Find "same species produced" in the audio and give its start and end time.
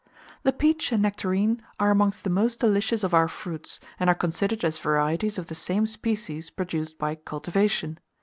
5.53-6.97